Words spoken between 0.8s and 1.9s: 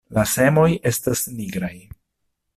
estas nigraj.